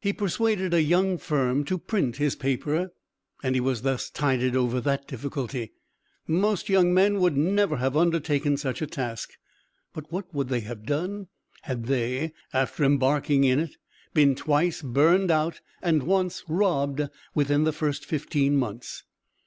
He 0.00 0.14
persuaded 0.14 0.72
a 0.72 0.80
young 0.80 1.18
firm 1.18 1.62
to 1.66 1.76
print 1.76 2.16
his 2.16 2.34
paper, 2.34 2.90
and 3.42 3.54
he 3.54 3.60
was 3.60 3.82
thus 3.82 4.08
tided 4.08 4.56
over 4.56 4.80
that 4.80 5.06
difficulty. 5.06 5.74
Most 6.26 6.70
young 6.70 6.94
men 6.94 7.20
would 7.20 7.36
never 7.36 7.76
have 7.76 7.94
undertaken 7.94 8.56
such 8.56 8.80
a 8.80 8.86
task, 8.86 9.34
but 9.92 10.10
what 10.10 10.32
would 10.32 10.48
they 10.48 10.60
have 10.60 10.86
done 10.86 11.26
had 11.64 11.84
they, 11.84 12.32
after 12.54 12.82
embarking 12.82 13.44
in 13.44 13.58
it, 13.58 13.76
been 14.14 14.34
twice 14.34 14.80
burned 14.80 15.30
out 15.30 15.60
and 15.82 16.04
once 16.04 16.44
robbed 16.48 17.02
within 17.34 17.64
the 17.64 17.72
first 17.74 18.06
fifteen 18.06 18.56
months? 18.56 19.02